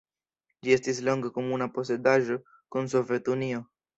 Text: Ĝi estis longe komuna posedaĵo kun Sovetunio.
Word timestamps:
Ĝi 0.67 0.71
estis 0.75 1.01
longe 1.09 1.31
komuna 1.35 1.67
posedaĵo 1.77 2.39
kun 2.77 2.91
Sovetunio. 2.97 3.63